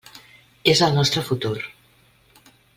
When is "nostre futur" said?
1.01-1.55